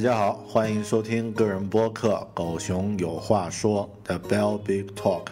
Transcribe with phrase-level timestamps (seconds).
[0.00, 5.26] 大家好，欢迎收听个人播客《狗熊有话说》的 Bell Big Talk，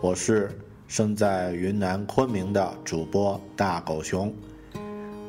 [0.00, 4.34] 我是生在云南昆明的主播大狗熊。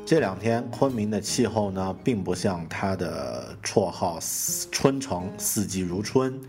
[0.06, 4.18] 这两天昆明的气候呢，并不像它的绰号
[4.72, 6.40] “春城”，四季如春。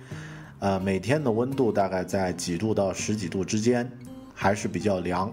[0.59, 3.91] 呃，每天的温度大概在几度到十几度之间，
[4.33, 5.29] 还是比较凉。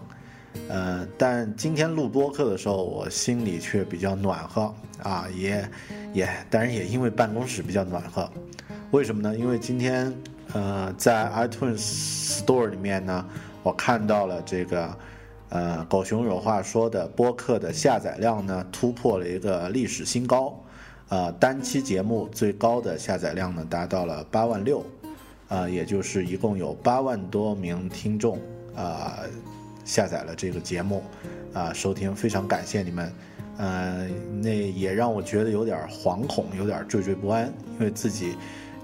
[0.69, 5.71] 呃，但今天录播客的时候，我心里却比较暖和啊，也。
[6.13, 8.29] 也当然也因为办公室比较暖和，
[8.91, 9.37] 为什么呢？
[9.37, 10.13] 因为今天
[10.53, 13.27] 呃在 iTunes Store 里面呢，
[13.63, 14.97] 我看到了这个
[15.51, 20.59] 呃狗熊有话说的播客的下载量呢突破了一个历史新高，
[21.11, 24.85] 呃单期节目最高的下载量呢达到了八万六，
[25.49, 28.39] 呃也就是一共有八万多名听众
[28.75, 29.19] 啊
[29.85, 31.03] 下载了这个节目
[31.53, 33.13] 啊收听，非常感谢你们。
[33.59, 34.07] 呃，
[34.41, 38.37] 那也让我觉得有点惶恐，有点惴惴不安，因为自己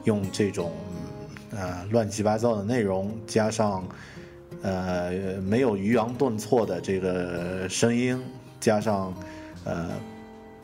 [0.02, 0.72] 用这种
[1.52, 3.86] 呃乱七八糟的内容，加上
[4.62, 8.20] 呃没有抑扬顿挫的这个声音，
[8.58, 9.14] 加上
[9.64, 9.90] 呃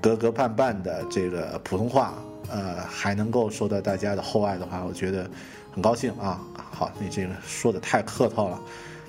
[0.01, 2.15] 磕磕绊绊的这个普通话，
[2.51, 5.31] 呃还能够受到大家的厚爱的话，我觉得
[5.71, 6.41] 很高兴啊。
[6.73, 8.61] 好，你这个说的太客套了，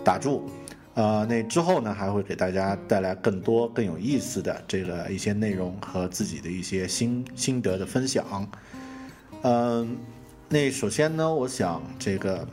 [0.04, 0.48] 打住。
[0.94, 8.50] 呃，那之后呢，还会给大家带来更多更有意思的这个一些内容和自己的一些心心得的分享。
[9.44, 9.97] 嗯，
[10.50, 12.47] 那首先呢，我想这个，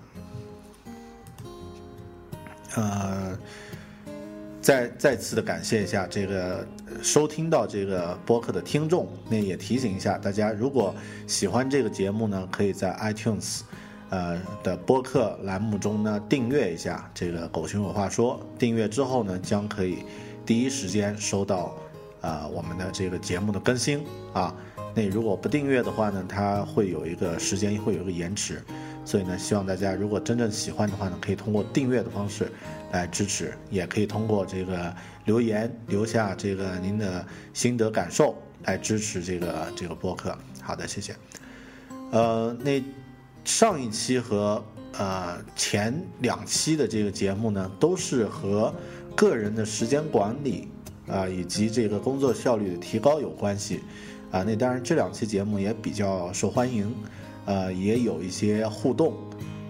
[2.77, 3.37] 呃，
[4.61, 6.65] 再再次的感谢一下这个
[7.03, 9.09] 收听到这个播客的听众。
[9.29, 10.95] 那也提醒一下大家，如果
[11.27, 13.63] 喜欢这个节目呢，可以在 iTunes。
[14.11, 18.41] 呃的播客栏目中呢，订阅一下这个“狗熊有话说”。
[18.59, 19.99] 订阅之后呢，将可以
[20.47, 21.75] 第一时间收到
[22.21, 24.55] 啊我们的这个节目的更新啊。
[24.95, 28.63] 那如果不订阅的话呢，它会有一个时间会有一个延迟。
[29.05, 32.51] 所以呢，希望大家如果真正喜欢的话呢，可以通过订阅的方式
[32.93, 34.95] 来支持，也可以通过这个
[35.25, 40.37] 留言留下这个您的心得感受来支持这个这个播客。
[40.63, 41.15] 好的，谢谢。
[42.11, 42.83] 呃，那。
[43.49, 44.63] 上一期和
[44.99, 48.73] 呃前两期的这个节目呢，都是和
[49.17, 50.69] 个人的时间管理
[51.09, 53.81] 啊以及这个工作效率的提高有关系
[54.31, 54.43] 啊。
[54.43, 56.95] 那当然这两期节目也比较受欢迎，
[57.47, 59.15] 呃也有一些互动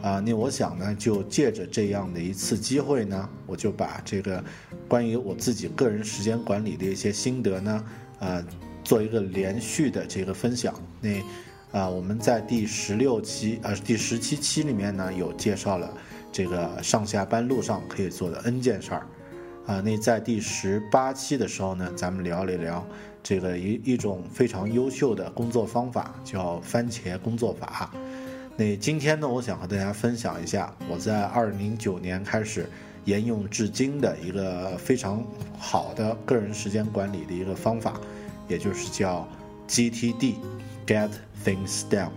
[0.03, 0.19] 啊。
[0.19, 4.43] 那我想呢，就借着这样的一次机会呢，我就把这个
[4.89, 7.85] 关于我自己个人时间管理的一些心得呢，
[8.19, 8.45] 呃
[8.83, 10.75] 做一个连续的这个分享。
[11.01, 11.23] 那。
[11.71, 15.93] 啊，我们在第十六期呃第十七期里面呢，有介绍了
[16.33, 19.07] 这个上下班路上可以做的 N 件事儿。
[19.67, 22.83] 啊，那在第十八期的时候呢，咱们聊了一聊
[23.23, 27.91] 这个一一种非常优秀的工作方法，叫番茄工作法。
[28.57, 32.67] 那今天呢，我想和大家分享一下我在二零零九年开始
[33.05, 35.23] 沿用至今的一个非常
[35.59, 38.01] 好的个人时间管理的一个方法，
[38.49, 39.29] 也就是叫
[39.69, 40.35] GTD。
[40.87, 41.11] Get
[41.45, 42.11] things done。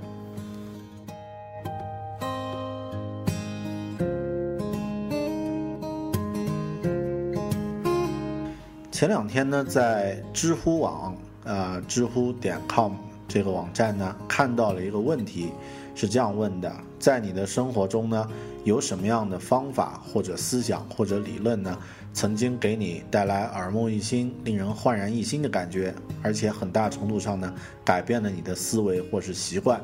[8.91, 12.93] 前两天呢，在知乎网，呃，知乎点 com
[13.27, 15.51] 这个网站呢，看到了一个问题，
[15.95, 18.27] 是这样问的：在你的生活中呢，
[18.63, 21.75] 有什么样的方法或者思想或者理论呢？
[22.13, 27.53] 曾经给你带来耳目一新、令人焕然一新的感觉，而且很大程度上呢，
[27.85, 29.81] 改变了你的思维或是习惯。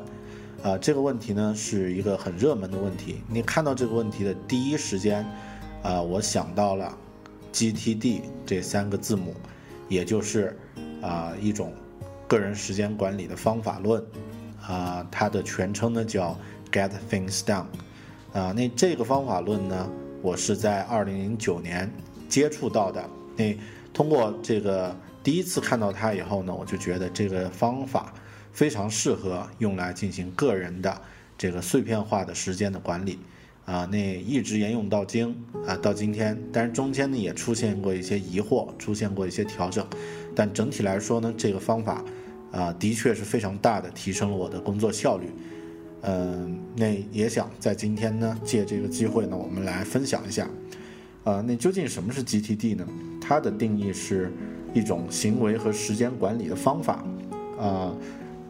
[0.62, 3.22] 啊，这个问题呢是一个很热门的问题。
[3.28, 5.24] 你看到这个问题的第一时间，
[5.82, 6.96] 啊，我想到了
[7.52, 9.34] GTD 这三个字母，
[9.88, 10.58] 也就是
[11.00, 11.72] 啊一种
[12.26, 14.04] 个人时间管理的方法论。
[14.60, 16.36] 啊，它的全称呢叫
[16.70, 17.66] Get Things Done。
[18.32, 19.88] 啊，那这个方法论呢，
[20.20, 21.90] 我是在二零零九年。
[22.28, 23.56] 接触到的，那
[23.92, 28.12] 通过这个第一次看到它以后呢，我就觉得这个方法
[28.52, 31.00] 非常适合用来进行个人的
[31.36, 33.18] 这个碎片化的时间的管理，
[33.64, 35.34] 啊，那一直沿用到今
[35.66, 36.36] 啊，到今天。
[36.52, 39.86] 但是中间呢也出现过一些疑惑，出现过一些调整。
[40.34, 42.04] 但整体来说呢，这个方法
[42.52, 45.26] 啊，的确是非常大的提升了我的工作效率。
[46.02, 50.48] 嗯，那也想在今天呢，借这个机会呢，我们来分享一下。
[51.24, 52.86] 呃，那究竟什么是 GTD 呢？
[53.20, 54.32] 它的定义是
[54.72, 57.04] 一种行为和时间管理的方法。
[57.58, 57.94] 啊。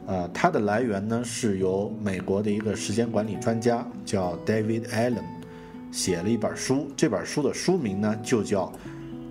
[0.06, 5.22] 呃，它的来源呢是由美国的一个时间管理专家叫 David Allen
[5.92, 8.72] 写了一本书，这本书的书名呢就叫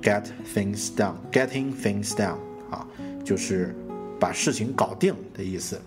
[0.04, 2.38] Get Things Done，Getting Things Done
[2.69, 2.86] 啊，
[3.25, 3.75] 就是
[4.19, 5.81] 把事情搞定的意思。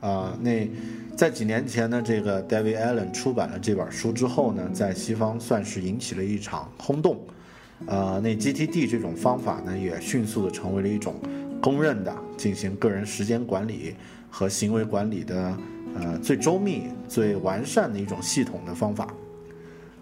[0.00, 0.68] 啊，那
[1.16, 7.20] 在几年前呢，这个 David Allen 出版了这本书之后呢，在西方算是引起了一场轰动。
[7.86, 11.14] 呃，那 GTD 这种方法呢，也迅速的成为了一种
[11.60, 13.94] 公认的进行个人时间管理。
[14.32, 15.58] 和行为管理的
[15.98, 19.08] 呃最周密、最完善的一种系统的方法，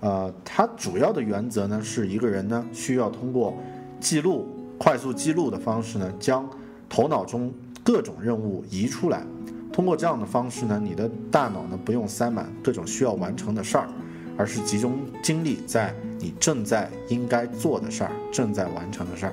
[0.00, 3.56] 呃，它主要的原则呢是一个人呢需要通过
[4.00, 4.46] 记录、
[4.76, 6.46] 快速记录的方式呢，将
[6.90, 7.50] 头脑中
[7.82, 9.24] 各种任务移出来。
[9.72, 13.88] 通过这样的方式呢，你的大脑呢不用塞满各种需要完成的事儿，
[14.36, 19.32] 而是集中精力在你正在应该做的事儿、正在完成的事儿。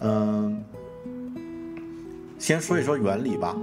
[0.00, 0.64] 嗯。
[2.38, 3.56] 先说一说原理吧，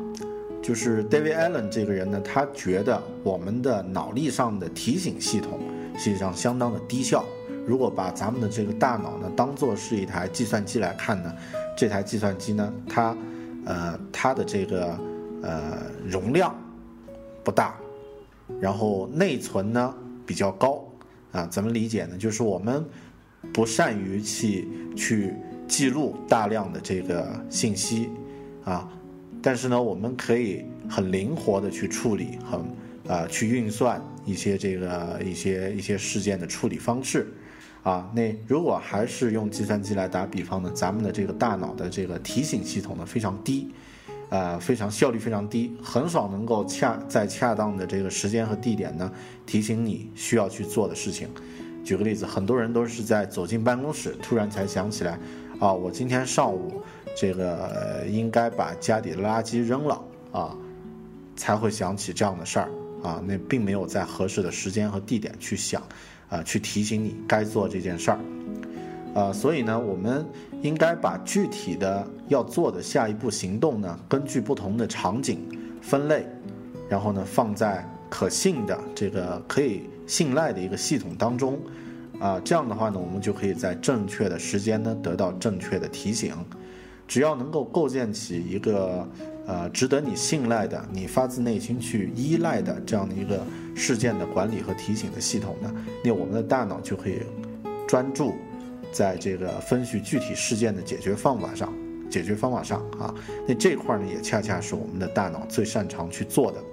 [0.61, 5.59] 就是 David Allen 这个人呢，他觉得我们的脑力上的提醒系统
[5.95, 7.23] 实际上相当的低效。
[7.67, 11.31] 如果把咱们的这个大脑呢当做是一台计算机来看呢，
[11.77, 13.15] 这台计算机呢，它
[13.65, 14.97] 呃它的这个
[15.43, 16.55] 呃容量
[17.43, 17.75] 不大，
[18.59, 19.93] 然后内存呢
[20.25, 20.83] 比较高
[21.31, 22.17] 啊，怎么理解呢？
[22.17, 22.83] 就是我们
[23.53, 25.35] 不善于去去
[25.67, 28.09] 记录大量的这个信息。
[28.65, 28.87] 啊，
[29.41, 32.61] 但是呢，我们可以很灵活的去处理，很
[33.05, 37.27] 呃去运算一些这个一些一些事件的处理方式，
[37.83, 43.69] 啊，那如果还是用计算机来打比方呢，咱们的这个大脑的这个提醒系统呢非常低，
[44.29, 49.11] 呃，非常效率非常低，很少能够恰在恰当的这个时间和地点呢
[49.45, 51.27] 提醒你需要去做的事情。
[51.83, 55.19] 举个例子，很多人都是在走进办公室突然才想起来，
[55.59, 56.81] 啊，我今天上午。
[57.15, 60.57] 这个应该把家里的垃圾扔了啊，
[61.35, 62.71] 才会想起这样的事儿
[63.03, 63.21] 啊。
[63.23, 65.79] 那并没有在合适的时间和地点去想，
[66.27, 68.19] 啊，去提醒你该做这件事儿，
[69.13, 70.25] 啊，所以呢，我们
[70.63, 75.39] 应该把具体的要做的下一步行动呢，根据不同的场景
[75.81, 76.25] 分类，
[76.89, 81.59] 然后呢，放在可信的这个可以信赖的一个系统当中，
[82.17, 86.33] 啊，这样的话呢，我们就可以在正确的时间呢，得到正确的提醒。
[87.05, 89.05] 只要能够构建起一个
[89.45, 93.45] 呃值得你信赖的、你发自内心去依赖的这样的一个
[93.75, 95.69] 事件的管理和提醒的系统呢，
[96.05, 97.19] 那我们的大脑就可以
[97.85, 98.33] 专注
[98.93, 101.73] 在这个分析具体事件的解决方法上、
[102.09, 103.13] 解决方法上啊。
[103.45, 106.63] 那这块呢，也恰恰是我们的大脑最擅长去做的，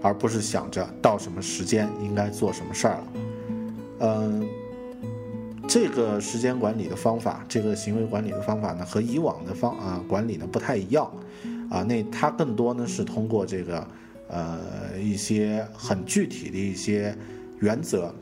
[0.00, 3.04] 而不是想着到什么时间应该做什么事儿了，
[4.00, 4.48] 嗯。
[5.68, 11.08] 这个时间管理的方法，这个行为管理的方法呢，和以往的方啊管理呢不太一样，
[11.70, 13.86] 啊，那它更多呢是通过这个
[14.26, 14.58] 呃
[14.98, 17.16] 一些很具体的一些
[17.60, 18.12] 原则，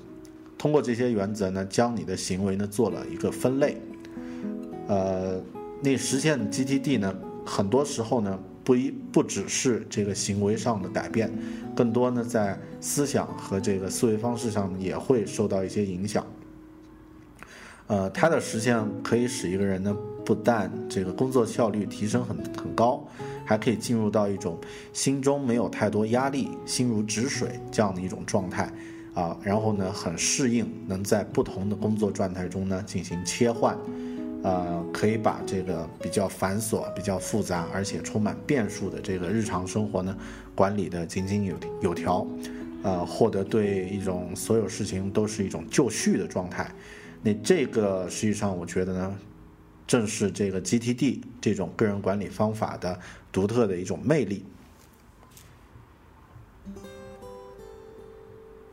[0.58, 3.80] 通过这些原则呢，将你的行为呢做了一个分类，
[4.88, 5.40] 呃，
[5.80, 7.14] 那实现 GTD 呢，
[7.46, 11.32] 很多时候呢不一不只是这个行为上的改变，
[11.76, 16.26] 更多呢在思想和这个思维方式上也会受到一些影响。
[17.86, 23.06] 呃，它的实现可以使一个人呢，不但这个工作效率提升很很高，
[23.46, 24.58] 还可以进入到一种
[24.92, 28.70] 心中没有太多压力、心如止水这样的一种状态
[29.18, 29.36] 啊。
[29.42, 33.76] 然后呢，很适应，能在不同的工作状态中呢进行切换，
[34.42, 40.16] 呃，可以把这个比较繁琐、比较复杂而且充满变数的这个日常生活呢
[40.54, 42.26] 管理的井井有有条，
[42.82, 46.70] 呃，获得对一种所有事情都是一种就绪的状态。
[47.20, 49.18] 那这个实际上，我觉得呢，
[49.88, 52.96] 正是这个 GTD 这种个人管理方法的
[53.32, 54.44] 独特的一种魅力。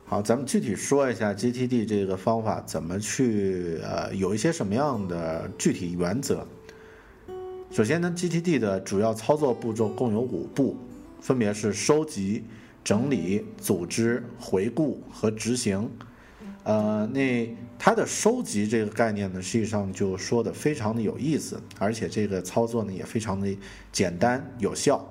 [0.08, 6.46] 好，咱们具体说一下 GTD 这个方法怎么去呃，有一些什么样的具体原则。
[7.72, 10.78] 首先呢，GTD 的主要操作步骤共有五步，
[11.20, 12.44] 分别是收集、
[12.84, 15.90] 整理、组织、回顾和执行。
[16.62, 23.58] 呃，那它的收集这个概念呢，实际上就说的非常的有意思，而且这个操作呢也非常的
[23.92, 25.04] 简单有效。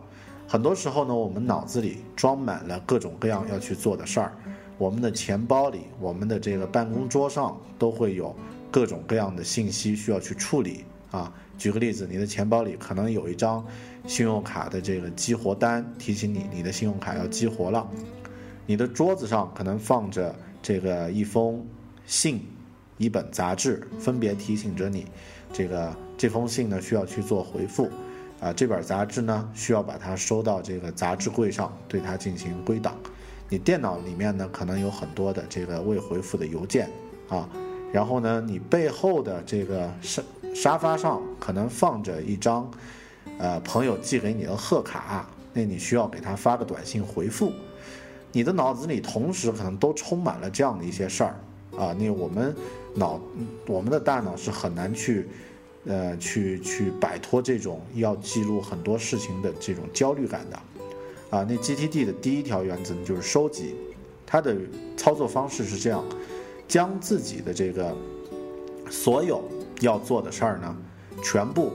[0.46, 4.32] 很多时候呢，我们脑子里装满了各种各样要去做的事儿，
[4.76, 8.34] 我们的钱包里、我们的这个办公桌上都会有
[8.70, 11.32] 各种各样的信息需要去处理啊。
[11.56, 13.64] 举个例子，你的钱包里可能有一张
[14.06, 17.88] 信用卡的这个激活单，提醒你你的信用卡要激活了。
[18.66, 21.64] 你的桌子上可能放着这个一封
[22.04, 22.44] 信、
[22.98, 25.06] 一本杂志，分别提醒着你，
[25.52, 27.88] 这个这封信呢需要去做回复，
[28.40, 32.96] 啊，这本杂志呢需要把它收到这个杂志柜上，对它进行归档。
[33.48, 36.90] 你电脑里面呢可能有很多的这个未回复的邮件
[37.28, 37.48] 啊，
[37.92, 40.22] 然后呢你背后的这个沙
[40.54, 42.70] 沙发上可能放着一张，
[43.38, 47.52] 呃朋友寄给你的贺卡，那你需要给他发个短信回复。
[48.32, 51.36] 你的脑子里同时可能都充满了这样的一些事儿
[51.76, 52.54] 啊，那我们
[52.94, 53.20] 脑
[53.66, 55.28] 我们的大脑是很难去，
[55.84, 60.58] 呃，去去摆脱这种要记录很多事情的这种焦虑感的，
[61.34, 63.74] 啊，那 GTD 的第一条原则呢就是收集，
[64.24, 64.56] 它的
[64.96, 66.04] 操作方式是这样，
[66.68, 67.92] 将自己的这个
[68.88, 69.42] 所有
[69.80, 70.76] 要做的事儿呢
[71.24, 71.72] 全部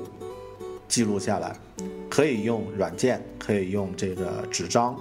[0.88, 1.54] 记录下来，
[2.10, 4.98] 可以用软件，可以用这个纸张。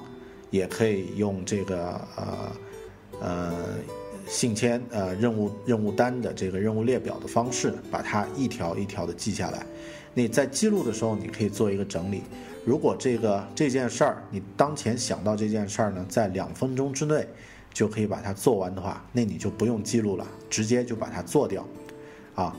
[0.50, 2.53] 也可以用这个呃
[3.21, 3.53] 呃
[4.27, 9.67] 信签呃任务任务单的这个任务列表的方式，把它一条一条的记下来。
[10.15, 12.23] 你在记录的时候，你可以做一个整理。
[12.65, 17.27] 如果这个这件事儿你当前想到这件事儿呢，在两分钟之内
[17.73, 21.67] 就可以把它做完的话，那你就不用记录了，直接就把它做掉。
[22.35, 22.55] 啊，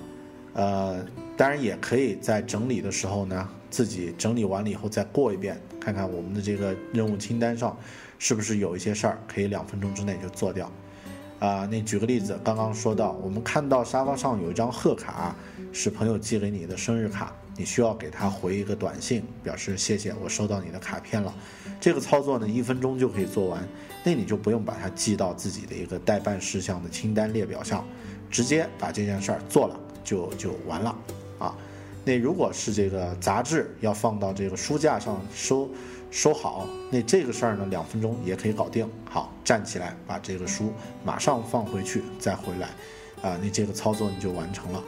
[0.53, 1.05] 呃，
[1.37, 5.59] 当然也可以在整理的时候呢，自己整理完了以后再过一遍。
[5.79, 7.77] 看看我们的这个任务清单上，
[8.17, 10.69] 是不是有一些事儿可以两分钟之内就做掉？
[11.39, 15.33] 啊，那举个例子，刚刚说到，我们看到沙发上有一张贺卡，
[15.71, 21.35] 是朋友寄给你的生日卡，你需要给他回一个短信，表示谢谢，我收到你的卡片了。
[21.77, 23.61] 这个操作呢，一分钟就可以做完，
[24.01, 27.85] 那你就不用把它记到自己的一个待办事项的清单列表上，
[28.31, 30.95] 直接把这件事儿做了就就完了，
[31.37, 31.53] 啊。
[32.05, 35.69] 那如果是这个杂志要放到这个书架上收
[36.09, 38.89] 收好，那这个事儿呢，两分钟也可以搞定。
[39.03, 40.71] 好，站起来把这个书
[41.03, 42.67] 马上放回去，再回来，
[43.29, 44.81] 啊，那这个操作你就完成了。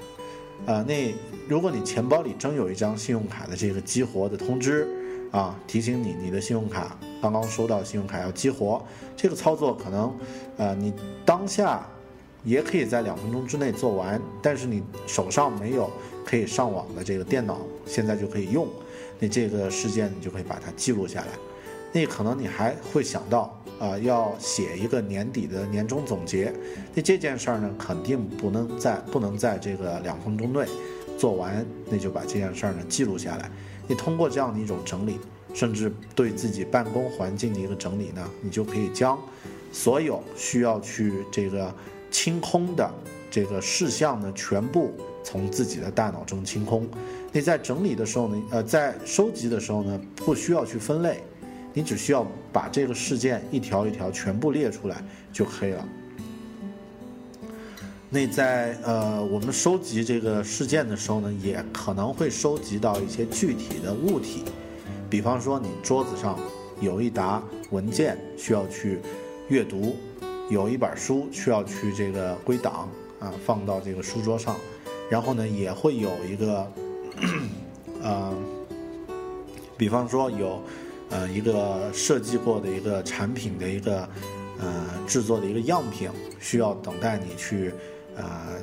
[0.66, 1.14] 啊，那
[1.48, 4.88] 如果你钱包里真有一张信用卡的这个激活的通知，
[5.32, 8.84] 啊，提醒你你的信用卡刚刚收到信用卡要激活，
[9.16, 10.14] 这个操作可能，
[10.58, 10.94] 呃，你
[11.26, 11.86] 当下
[12.44, 15.90] 也可以在两分钟之内做完，但是你手上没有。
[16.24, 18.68] 可以上网的这个电脑现在就可以用，
[19.20, 21.28] 那这个事件你就可以把它记录下来。
[21.94, 26.54] 那可能你还会想到啊，要写一个年底的年终总结。
[26.96, 30.66] 那这件事儿呢，肯定不能在不能在这个两分钟内
[31.18, 33.52] 做完，那就把这件事儿呢记录下来。
[33.88, 35.20] 你通过这样的一种整理，
[35.54, 39.20] 甚至对自己办公环境的一个整理呢，你就可以将
[39.72, 41.74] 所有需要去这个
[42.10, 42.90] 清空的
[43.30, 44.92] 这个事项呢全部。
[45.24, 46.90] 从自己的大脑中清空。
[47.32, 51.22] 你在整理的时候呢，呃，在收集的时候呢，不需要去分类，
[51.74, 55.88] 你只需要把这个事件一条一条全部列出来就可以了。
[58.10, 64.44] 那在呃，我们收集这个事件的时候呢，也可能会收集到一些具体的物体，
[65.10, 66.38] 比方说你桌子上
[66.82, 69.00] 有一沓文件需要去
[69.48, 69.96] 阅读，
[70.50, 74.58] 有一本书需要去这个归档啊，放到这个书桌上。
[75.10, 76.72] 然后呢，也会有一个，
[78.02, 78.34] 呃，
[79.78, 80.62] 比方说有，
[81.12, 84.10] 呃，一个设计过的一个产品的一个，
[84.60, 87.74] 呃，制作的一个样品，需要等待你去，
[88.16, 88.58] 呃，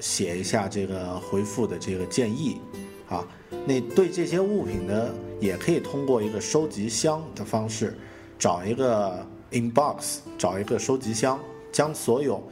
[0.00, 2.60] 写一下这个回复的这个建议，
[3.08, 3.26] 啊，
[3.66, 7.96] 那对这些物品呢，也可以通过一个收集箱的方式，
[8.38, 11.38] 找一个 inbox，找一个收集箱，
[11.70, 12.42] 将所有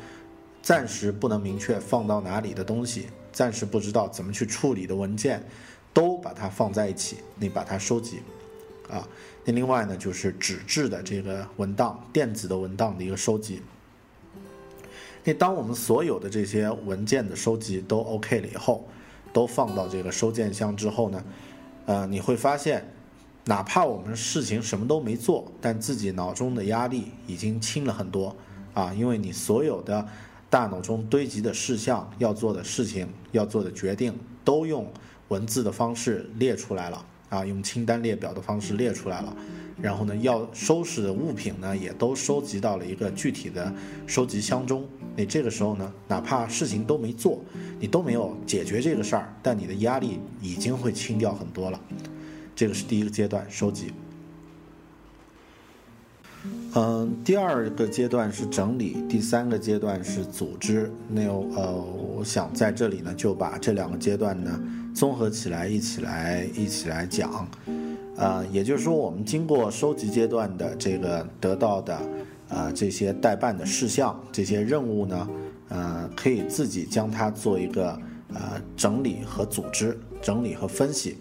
[0.60, 3.08] 暂时不能明确放到哪里的东西。
[3.32, 5.40] 暂时不知道怎么去处理的文件，
[5.94, 8.18] 都把它放在一起，你把它收集，
[8.90, 9.06] 啊，
[9.44, 13.62] 那另外呢就是纸质的这个文档、电子的文档的一个收集。
[15.24, 18.86] 那当我们所有的这些文件的收集都 OK 了以后，
[19.32, 21.24] 都放到这个收件箱之后呢，
[21.86, 22.92] 呃，你会发现，
[23.44, 28.34] 哪怕我们事情什么都没做，但自己脑中的压力已经轻了很多，
[28.74, 30.06] 啊，因为你所有的。
[30.50, 34.12] 大脑中堆积的事项、要做的事情、要做的决定，
[34.44, 34.92] 都用
[35.28, 39.34] 文字的方式列出来了啊，用清单列表的方式列出来了。
[39.80, 43.72] 然后呢，要收拾的物品呢，也都收集到了一个具体的
[44.06, 44.86] 收集箱中。
[45.16, 47.42] 你这个时候呢，哪怕事情都没做，
[47.78, 51.80] 你都没有解决这个事儿，但你的压力已经会轻掉很多了。
[52.54, 53.90] 这个是第一个阶段，收集。
[56.74, 60.90] 嗯，第二个阶段是整理，第三个阶段是组织。
[61.08, 64.62] 那呃，我想在这里呢，就把这两个阶段呢
[64.94, 67.48] 综合起来，一起来一起来讲。
[68.16, 71.98] 呃，也就是说，我们经过收集阶段的这个得到的
[72.48, 75.28] 呃这些待办的事项、这些任务呢，
[75.68, 81.16] 呃，可以自己将它做一个呃整理和组织、整理和分析。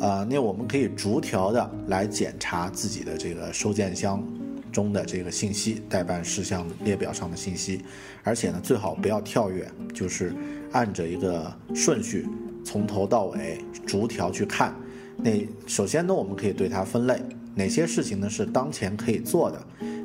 [0.00, 4.22] 呃，那我们可以逐条的来检查自己的这个收件箱。
[4.70, 7.82] 中的这个信息代办事项列表上的信息，
[8.24, 10.34] 而且呢，最好不要跳跃，就是
[10.72, 12.26] 按着一个顺序
[12.64, 14.74] 从头到尾逐条去看。
[15.16, 17.20] 那首先呢，我们可以对它分类，
[17.54, 19.62] 哪些事情呢是当前可以做的，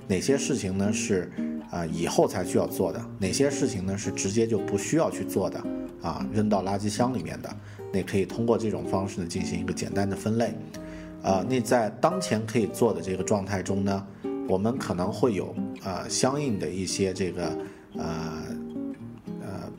[0.08, 1.32] 哪些事情呢是
[1.72, 5.64] 啊以后才需要做的，哪些事情呢是直接就不需要去做的
[6.02, 7.50] 啊，扔到垃圾箱里面的。
[7.94, 10.54] 那可以通过这种方式呢进行一个简单的分类。
[11.24, 14.06] 啊，那在当前可以做的这个状态中呢。
[14.50, 17.48] 我们可能会有呃相应的一些这个
[17.98, 18.47] 啊，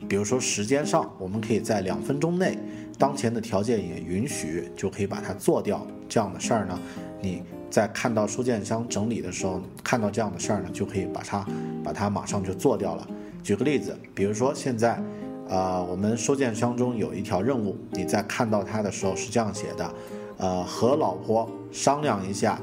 [0.09, 2.57] 比如说时间上，我们可以在两分钟内，
[2.97, 5.85] 当前的条件也允许，就可以把它做掉。
[6.09, 6.79] 这样的事儿呢，
[7.21, 11.45] 你在看到收件箱整理的时候，看到这样的事儿呢，就可以把它
[11.83, 13.07] 把它马上就做掉了。
[13.43, 14.99] 举个例子，比如说现在，
[15.47, 19.93] 呃，我们收件箱中有一条任务，你在看到它的时候是这样写的，
[20.37, 22.59] 呃，和老婆商量一下。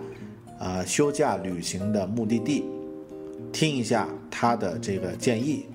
[0.59, 2.65] 呃，休假旅行的目的地，
[3.53, 5.67] 听一下他的这个建议。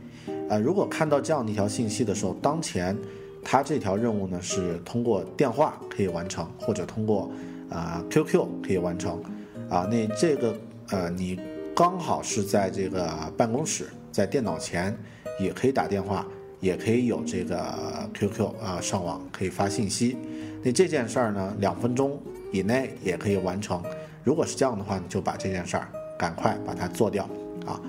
[0.52, 2.94] 呃，如果看到这样的一条信息的时候，当前
[3.42, 7.32] 他这条任务呢是通过电话可以完成，或者通过
[7.70, 9.24] 啊 QQ 可以完成。
[9.70, 10.54] 啊，那这个
[10.90, 11.40] 呃，你
[11.74, 14.94] 刚好是在这个办公室，在电脑前
[15.40, 16.28] 也可以打电话，
[16.60, 17.58] 也可以有这个
[18.14, 20.18] QQ 啊上网可以发信息。
[20.62, 22.20] 那这件事儿呢，两分钟
[22.52, 23.82] 以内也可以完成。
[24.22, 25.88] 如果是这样的话，你就把这件事儿
[26.20, 27.24] 赶快把它做掉，
[27.66, 27.80] 啊，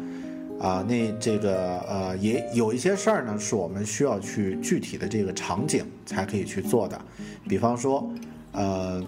[0.62, 6.98] 啊，那这个呃也有一些事儿呢，是我们需要去具体的这个场景才可以去做的，
[7.48, 8.08] 比方说，
[8.52, 9.04] 呃，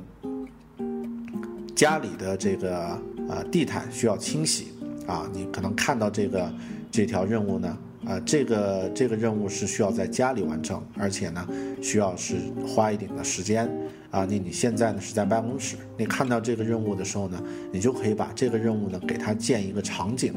[1.77, 4.73] 家里的这个呃地毯需要清洗，
[5.07, 6.53] 啊，你可能看到这个
[6.90, 11.49] 这条任务呢，啊，这个这个任务是需要在家里完成，而且呢，
[11.81, 12.35] 需要是
[12.67, 13.71] 花一点的时间。
[14.14, 20.33] 啊，你你现在呢是在办公室，你看到这个任务的时候呢，你就可以把这个任务呢给它建一个场景，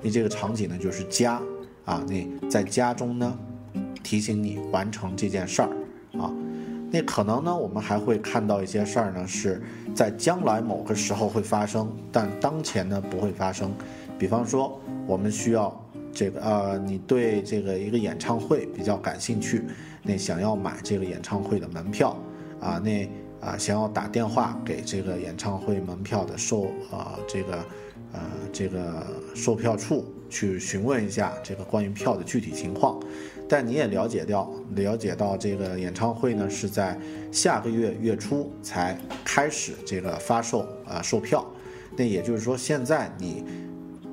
[0.00, 1.38] 你这个场景呢就是家，
[1.84, 3.38] 啊，你在家中呢
[4.02, 5.68] 提醒你完成这件事儿，
[6.18, 6.32] 啊，
[6.90, 9.60] 那可能呢我们还会看到一些事儿呢是
[9.94, 13.70] 在将来某个时候会发生，但当前呢不会发生，
[14.18, 15.78] 比方说我们需要
[16.14, 19.64] 这个呃，你对这个一个演唱会比较感兴趣，
[20.02, 22.18] 那想要买这个演唱会的门票。
[22.60, 23.08] 啊，那
[23.40, 27.64] 啊，想要打电话给这个演唱会门票的售啊，这个
[28.12, 28.20] 呃，
[28.52, 33.00] 这个售票处去询问一下这个关于票的具体情况。
[33.48, 36.98] 但你也了解到，了解到这个演唱会呢是在
[37.32, 41.44] 下个月月初才开始这个发售啊售票。
[41.96, 43.44] 那也就是说，现在你。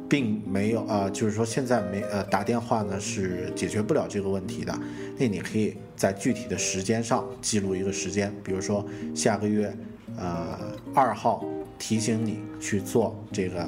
[0.08, 4.78] 并没有啊，就是说现在没呃打电话呢是解决不了这个问题的。
[5.18, 9.76] 那你可以在具体的时间上记录一个时间，比如说下个月
[10.18, 10.60] 呃
[10.94, 11.44] 二号
[11.80, 13.64] 提醒你去做这个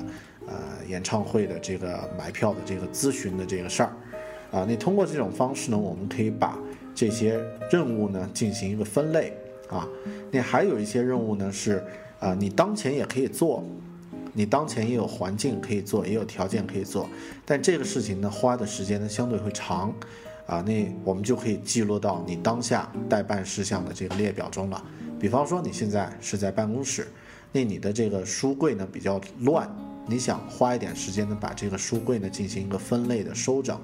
[0.47, 0.55] 呃
[0.87, 3.91] 演唱会的这个买票的这个咨询的这个事儿
[4.51, 4.65] 啊。
[4.67, 6.57] 那通过这种方式呢，我们可以把
[6.93, 7.39] 这些
[7.71, 9.33] 任务呢进行一个分类
[9.69, 9.87] 啊。
[10.31, 11.83] 那还有一些任务呢是
[12.19, 13.63] 啊你当前也可以做。
[14.37, 17.09] 你当前也有环境可以做，也有条件可以做，
[17.43, 19.91] 但这个事情呢，花的时间呢相对会长，
[20.45, 24.79] 啊，那我们就可以记录到你当下待办事项的这个列表中了。
[25.19, 27.07] 比方说你现在是在办公室，
[27.51, 29.67] 那你的这个书柜呢比较乱，
[30.05, 33.75] 你想花一点时间呢把这个书柜呢进行一个分类的收整，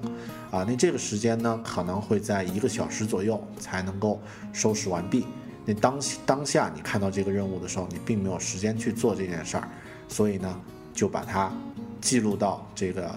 [0.52, 4.20] 啊，那这个时间呢可能会在一个小时左右才能够
[4.52, 5.26] 收拾完毕。
[5.66, 9.68] 那当当下你看到这个任务的时候，你并没有时间去做这件事儿。
[10.14, 10.60] 所以呢，
[10.94, 11.52] 就把它
[12.00, 13.12] 记录到这个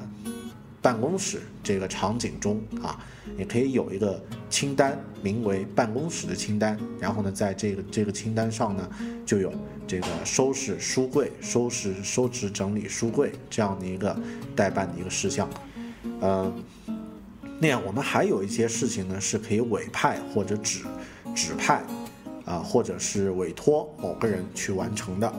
[0.81, 2.97] 办公室这个场景中啊，
[3.37, 6.75] 也可以有一个清单，名为办公室的清单。
[6.99, 8.89] 然后呢，在这个这个清单上呢，
[9.27, 9.53] 就有
[9.85, 14.19] 这个收拾书柜、收拾收拾整理书柜这样的一个
[14.55, 15.47] 代办的一个事项。
[16.21, 16.51] 嗯，
[17.59, 20.83] 那样我们还有一些事情呢，是可以委派或者指
[21.35, 21.83] 指派
[22.43, 25.31] 啊，或者是委托某个人去完成的。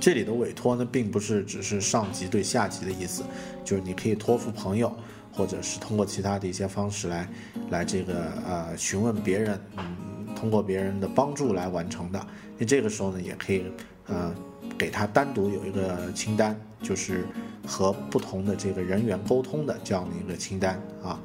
[0.00, 3.22] 这里的委托呢，并不是只是上级对下级的意思，
[3.64, 4.92] 就是你可以托付朋友，
[5.32, 7.28] 或者是通过其他的一些方式来，
[7.70, 12.26] 来这个呃询问别人，嗯，通过别人的帮助来完成的。
[12.56, 13.64] 那这个时候呢，也可以
[14.06, 14.34] 呃
[14.78, 17.26] 给他单独有一个清单，就是
[17.66, 21.20] 和不同的这个人员沟通的这样的一个清单啊。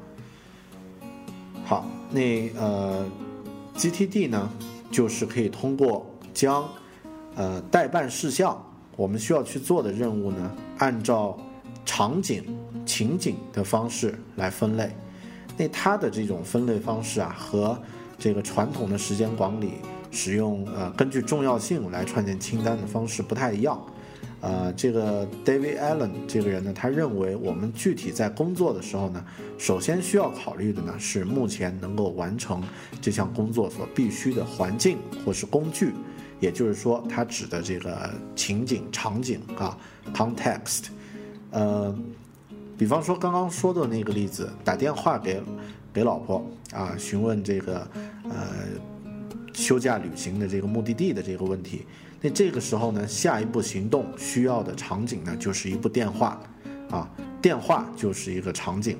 [1.64, 3.06] 好，那呃
[3.76, 4.52] ，GTD 呢，
[4.90, 6.68] 就是可以通过将
[7.36, 8.60] 呃代办事项，
[8.96, 11.38] 我们需要去做的任务呢，按照
[11.84, 12.44] 场景、
[12.86, 14.90] 情景的方式来分类。
[15.56, 17.78] 那它的这种分类方式啊，和
[18.18, 19.74] 这个传统的时间管理
[20.10, 23.80] 使用呃根据重要性来创建清单的方式不太一样。
[24.40, 29.24] 呃，这个 David Allen 这个人呢，他认为我们具体在工作的时候呢，
[29.56, 32.62] 首先需要考虑的呢是目前能够完成
[33.00, 35.94] 这项工作所必须的环境或是工具，
[36.40, 39.76] 也就是说，他指的这个情景场景啊
[40.12, 40.86] ，context。
[41.50, 41.96] 呃，
[42.76, 45.40] 比方说刚刚说的那个例子，打电话给
[45.92, 47.86] 给老婆啊，询问这个
[48.24, 48.48] 呃
[49.52, 51.86] 休假旅行的这个目的地的这个问题。
[52.20, 56.40] 那这个时候呢，下一步行动需要的场景呢，就是一部电话，
[56.90, 57.08] 啊，
[57.40, 58.96] 电话就是一个场景，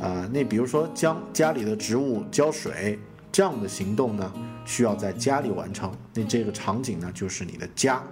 [0.00, 2.98] 啊，那比如说将家里的植物浇水
[3.32, 4.32] 这样的行动呢，
[4.64, 8.02] 需要在家里完成，那这个场景呢，就是你的家，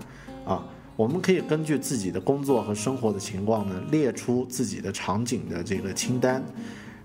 [0.45, 0.65] 啊，
[0.97, 6.43] 我们可以根据自己的工作和生活的情况呢，列出自己的场景的这个清单，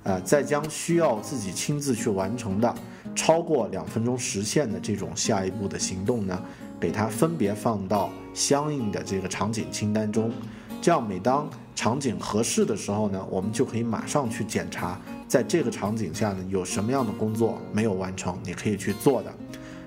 [0.03, 2.75] 啊，再将需要自己亲自去完成的，
[3.15, 6.41] 超过两分钟实现的这种下一步的行动呢。
[6.79, 10.31] 给它分别放到相应的这个场景清单中，
[10.79, 19.33] 这样每当场景合适的时候呢，我们就可以马上去检查，在这个场景下呢有什么样的工作没有完成，你可以去做的。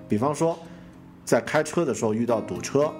[0.08, 0.58] 比方说，
[1.24, 2.92] 在开车的时候遇到堵车，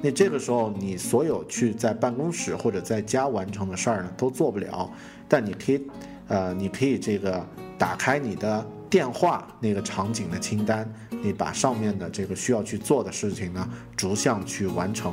[0.00, 4.90] 那这个时候你所有去在办公室或者在家完成的事儿呢都做不了，
[5.28, 5.82] 但你可以，
[6.28, 7.44] 呃，你可以这个
[7.76, 8.64] 打开你的。
[8.90, 10.90] 电话那个场景的清单，
[11.22, 15.12] 你把上面的这个需要去做的事情呢，逐项去完成，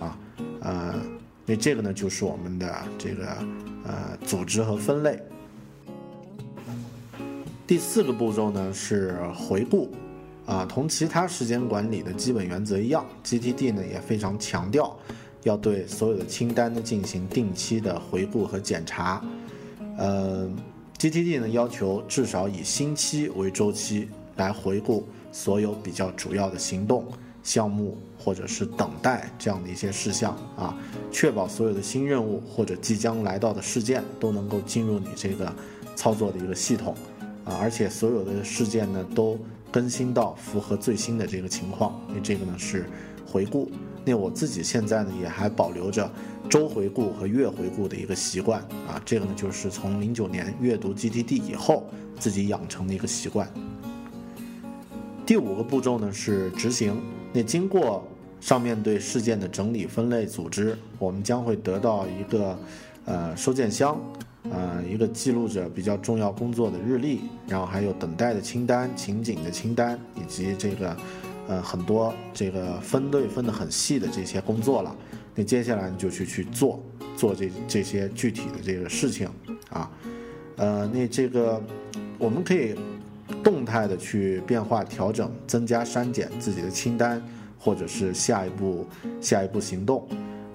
[0.00, 0.18] 啊，
[0.58, 0.94] 呃，
[1.46, 3.26] 那这个呢就是我们的这个
[3.84, 5.22] 呃组织和分类。
[7.72, 9.88] 第四个步骤呢是回顾，
[10.44, 14.94] 啊，同其他时间管理的基本原则一样，GTD 呢也非常强调
[15.44, 19.24] 要对所有的清单呢进行定期的回顾和检查，
[19.96, 20.50] 呃。
[20.98, 24.06] GTD 呢要求至少以星期为周期
[24.36, 27.06] 来回顾所有比较主要的行动
[27.42, 30.36] 项目或者是等待这样的一些事项。
[30.58, 30.76] 啊，
[31.10, 35.50] 确保所有的新任务或者即将来到的事件都能够进入你这个
[35.96, 36.94] 操作的一个系统。
[37.44, 39.38] 啊，而且所有的事件呢都
[39.70, 42.86] 更新到符合最新的这个情况，那这个呢是
[43.26, 43.70] 回顾。
[44.04, 46.10] 那我自己现在呢也还保留着。
[46.50, 51.86] 周回顾和月回顾的一个习惯啊，这个呢就是从零九年阅读 GTD 以后
[52.18, 53.48] 自己养成的一个习惯。
[55.24, 57.00] 第五个步骤呢是执行。
[57.32, 58.04] 那经过
[58.40, 62.58] 上面对事件的整理、分类、组织，我们将会得到一个
[63.06, 63.98] 呃收件箱，
[64.50, 70.96] 呃一个记录着比较重要工作的日历，然后还有等待的清单、情景的清单，以及这个
[71.48, 74.94] 呃很多这个分类分得很细的这些工作了。
[75.34, 76.82] 那接下来你就去去做
[77.16, 79.28] 做这这些具体的这个事情
[79.70, 79.90] 啊，
[80.56, 81.62] 呃，那这个
[82.18, 82.74] 我们可以
[83.42, 87.22] 动态的去变化调整、增加、删减自己的清单，
[87.58, 88.86] 或者是下一步
[89.20, 90.06] 下一步行动。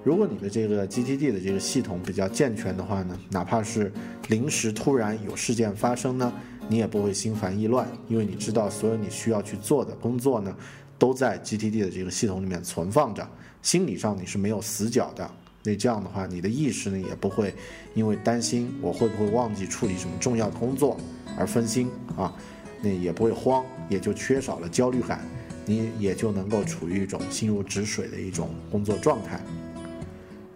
[0.04, 3.92] 如果你的这个 GTD 的这个系统比较健全的话呢，哪怕是
[4.28, 6.32] 临时突然有事件发生呢，
[6.68, 10.56] 你也不会心烦意乱，因为你知道所有你需要去做的工作呢，
[10.98, 13.28] 都在 GTD 的这个系统里面存放着。
[13.60, 15.28] 心理上你是没有死角的，
[15.64, 17.52] 那这样的话，你的意识呢也不会
[17.92, 20.96] 因为担心我会不会忘记处理什么重要的工作
[21.36, 22.32] 而分心啊，
[22.80, 25.20] 那也不会慌，也就缺少了焦虑感，
[25.66, 29.40] 你也就能够处于一种心如止水的一种工作状态。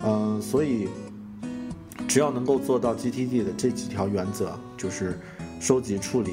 [0.04, 0.88] 嗯，所以
[2.08, 5.18] 只要能够做到 GTD 的这几条原则，就是
[5.60, 6.32] 收集、处理、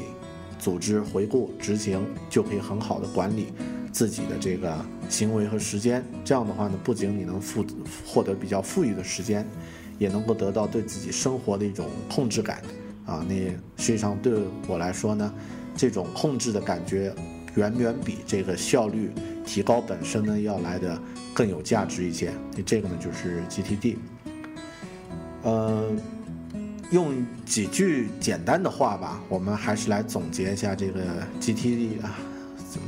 [0.57, 3.53] 组织、回顾、执行，就可以很好的管理。
[3.91, 4.77] 自己的这个
[5.09, 7.65] 行为和时间，这样的话呢，不仅你能富
[8.05, 9.45] 获得比较富裕的时间，
[9.97, 12.61] 也能够得到对自己生活的一种控制感
[13.05, 13.25] 啊。
[13.27, 13.35] 那
[13.77, 15.33] 实际上对我来说呢，
[15.75, 17.11] 这种控制的感觉
[17.55, 19.09] 远远比这个效率
[19.43, 20.97] 提高本身呢要来的
[21.33, 22.31] 更有价值一些。
[22.55, 23.97] 那这个呢就是 GTD。
[25.43, 25.89] 呃，
[26.91, 31.01] 用几句简单的话吧，我们还是来总结一下这个
[31.39, 32.17] GTD 啊。
[32.69, 32.87] 怎么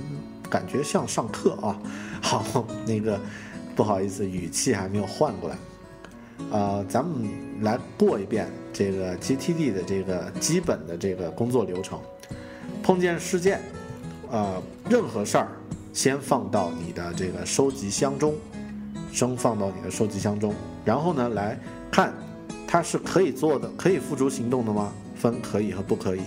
[0.49, 1.79] 感觉像上课啊，
[2.21, 3.19] 好，那个
[3.75, 5.57] 不好意思，语气还没有换过来，
[6.51, 7.27] 呃，咱们
[7.61, 11.99] 来过一遍这个 GTD 的这个基本的这个工作流程。
[12.83, 13.61] 碰见事件，
[14.29, 15.47] 呃，任何事儿
[15.93, 18.33] 先放到你的这个收集箱中，
[19.11, 20.53] 生放到你的收集箱中，
[20.85, 21.59] 然后呢来
[21.91, 22.13] 看
[22.67, 24.93] 它是可以做的，可以付诸行动的吗？
[25.15, 26.21] 分可以和不可以。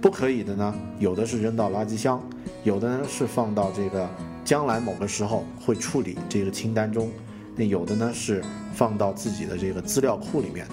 [0.00, 2.22] 不可以的呢，有的是扔到垃圾箱，
[2.62, 4.08] 有的呢是放到这个
[4.44, 7.10] 将来某个时候会处理这个清单中，
[7.56, 10.64] 那有的呢是放到自己的这个资料库里面，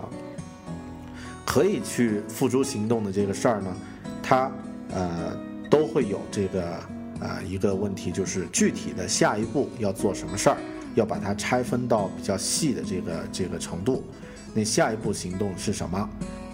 [0.00, 0.02] 啊，
[1.46, 3.76] 可以去付诸行动的这个事儿呢，
[4.20, 4.50] 它
[4.92, 5.36] 呃
[5.70, 6.80] 都会有这个
[7.22, 10.56] 啊一个问题，就是具体的下一步要做什么事儿，
[10.94, 14.04] 要把它拆分到比较细的这个这个程度，
[14.52, 16.08] 那下一步行动是什么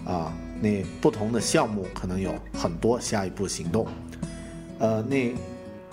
[0.05, 0.33] 啊？
[0.61, 3.87] 那不同的项目可能有很多下一步行动，
[4.77, 5.33] 呃，那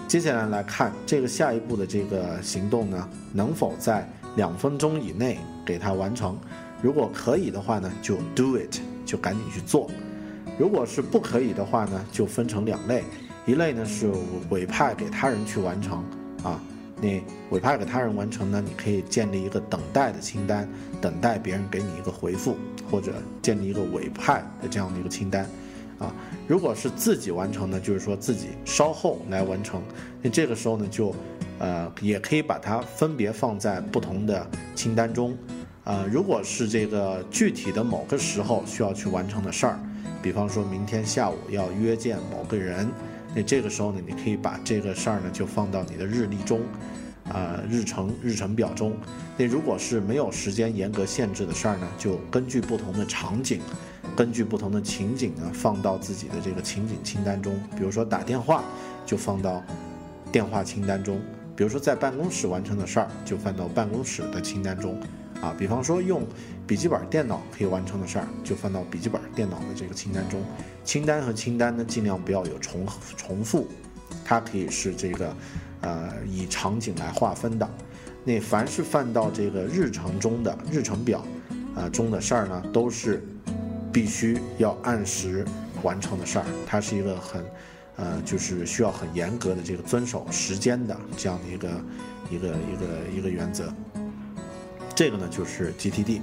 [0.08, 6.36] 接下来来看这个下一步的这个行动呢，能否在两分钟以内给它完成？
[6.82, 9.88] 如果可以的话呢，就 do it，就赶紧去做；
[10.58, 13.04] 如果是不可以的话呢，就分成两类，
[13.46, 14.12] 一类呢是
[14.50, 16.04] 委派给他人去完成，
[16.42, 16.60] 啊，
[17.00, 20.68] 你委派给他人完成呢，你可以建立一个等待的清单，
[21.00, 22.56] 等待别人给你一个回复。
[22.88, 25.44] 或者建立一个委派的这样的一个清单，
[25.98, 26.14] 啊，
[26.46, 29.82] 如果是自己完成呢，就是说自己稍后来完成，
[30.22, 31.12] 那这个时候呢，就，
[31.58, 35.36] 呃，也可以把它分别放在不同的清单中，
[35.82, 39.76] 啊，如果是这个具体的某个时候需要去完成的事儿，
[40.22, 42.88] 比方说明天下午要约见某个人，
[43.36, 46.60] 那这个时候呢，你可以把这个事儿呢就放到你的日历中。
[47.28, 48.96] 啊，日程日程表中，
[49.36, 53.60] 那如果是没有时间严格限制的事儿呢，就根据不同的场景，
[54.14, 57.60] 根据不同的情景呢，放到自己的这个情景清单中。
[57.76, 58.62] 比如说打电话，
[59.04, 59.60] 就放到
[60.30, 61.16] 电话清单中；
[61.56, 64.96] 比如说在办公室完成的事儿，就放到办公室的清单中。
[65.40, 66.26] 啊，比方说用
[66.66, 70.42] 笔记本电脑可以完成的事儿，就放到笔记本电脑的这个清单中。
[70.84, 73.66] 清单和清单呢，尽量不要有重重复，
[74.24, 75.34] 它可以是这个。
[75.82, 77.70] 呃，以场景来划分的，
[78.24, 81.22] 那凡是放到这个日程中的日程表，
[81.76, 83.24] 啊中的事儿呢，都是
[83.92, 85.44] 必须要按时
[85.82, 86.44] 完成的事儿。
[86.66, 87.44] 它是一个很，
[87.96, 91.68] 呃，就是需要很严格的这个遵守时间的这样的一个
[92.30, 93.72] 一个一个一个原则。
[94.96, 96.20] 这个呢就是 GTD。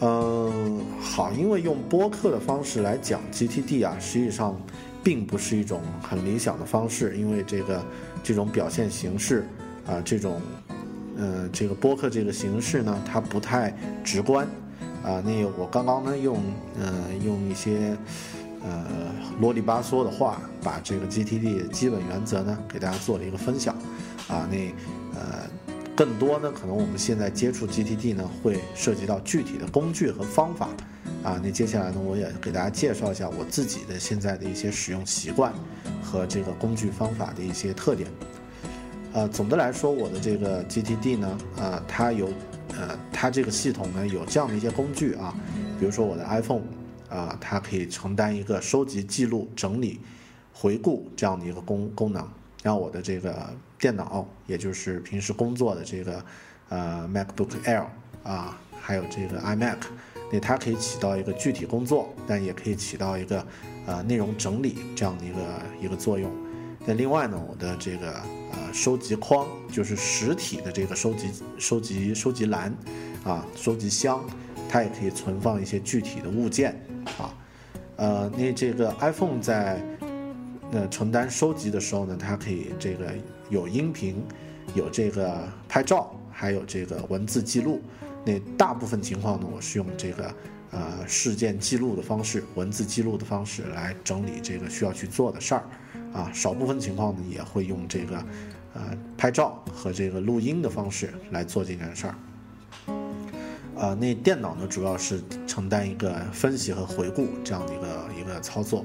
[0.00, 4.60] 嗯，好，因为用播客的方式来讲 GTD 啊，实际上。
[5.00, 7.82] 并不是一种很理想的方式，因为这个
[8.22, 9.46] 这种表现形式
[9.86, 10.42] 啊，这种
[11.16, 14.46] 呃这个播客这个形式呢，它不太直观
[15.02, 15.22] 啊。
[15.24, 16.42] 那我刚刚呢用
[16.78, 16.92] 呃
[17.24, 17.96] 用一些
[18.62, 18.84] 呃
[19.40, 23.74] 啰里吧嗦的话，把这个 GTD 的基本原则呢给大家做了一个分享
[24.26, 24.46] 啊。
[24.50, 24.56] 那
[25.14, 25.48] 呃
[25.98, 30.68] 更多呢，可能我们现在接触 GTD 呢，会涉及到具体的工具和方法。
[31.24, 35.52] 啊，那接下来呢，我也给大家介绍一下我自己的现在的一些使用习惯
[36.00, 38.08] 和这个工具方法的一些特点。
[39.12, 42.28] 呃，总的来说，我的这个 GTD 呢，呃，它有，
[42.76, 45.34] 呃，它这个系统呢有这样的一些工具啊，
[45.80, 46.62] 比如说我的 iPhone，
[47.08, 49.98] 啊，它可以承担一个收集、记录、整理、
[50.52, 52.24] 回顾这样的一个功功能。
[52.68, 56.22] 让我的这个电脑，也就是平时工作的这个
[56.68, 57.86] 呃 MacBook Air
[58.22, 59.78] 啊，还有这个 iMac。
[60.30, 63.46] 那它可以起到一个具体工作，但也可以起到一个，
[63.86, 65.38] 呃，内容整理这样的一个
[65.80, 66.30] 一个作用。
[66.84, 68.12] 那另外呢，我的这个
[68.52, 72.70] 呃收集框就是实体的这个收集收集收集栏，
[73.24, 74.22] 啊，收集箱，
[74.68, 76.78] 它也可以存放一些具体的物件，
[77.16, 77.32] 啊，
[77.96, 79.80] 呃，那这个 iPhone 在
[80.72, 83.06] 呃承担收集的时候呢，它可以这个
[83.48, 84.22] 有音频，
[84.74, 87.80] 有这个拍照，还有这个文字记录。
[88.24, 90.34] 那大部分情况呢，我是用这个
[90.72, 95.64] 呃事件记录的方式、文字记录的方式来整理这个需要去做的事儿，
[96.12, 98.16] 啊，少部分情况呢也会用这个
[98.74, 98.82] 呃
[99.16, 102.14] 拍照和这个录音的方式来做这件事儿。
[103.78, 108.84] 啊，那电脑呢主要是承担一个分析和回顾这样的一个一个操作。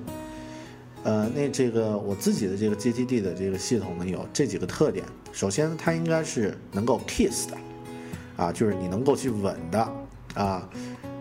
[1.03, 7.57] 呃，那这个我自己的这个 GTD 的这个系统呢有这几个特点，首先它应该是能够 kiss 的。
[8.35, 9.79] 啊，就是你能够去稳的
[10.33, 10.67] 啊，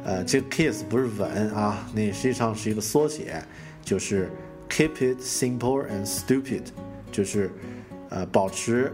[0.03, 3.45] 呃，这个 kiss 不是稳啊，那实际上是一个缩写，
[3.85, 4.31] 就是
[4.71, 6.63] keep it simple and stupid，
[7.11, 7.51] 就是
[8.09, 8.91] 呃保持